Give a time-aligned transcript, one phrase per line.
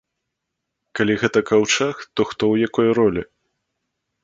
[0.99, 3.21] Калі гэта каўчэг, то хто ў якой ролі?